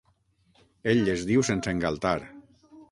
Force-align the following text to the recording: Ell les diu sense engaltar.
Ell 0.93 1.03
les 1.11 1.27
diu 1.33 1.47
sense 1.51 1.77
engaltar. 1.77 2.17